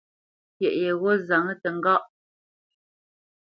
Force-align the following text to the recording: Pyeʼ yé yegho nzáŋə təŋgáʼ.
Pyeʼ 0.57 0.73
yé 0.77 0.79
yegho 0.87 1.09
nzáŋə 1.19 1.53
təŋgáʼ. 1.61 2.03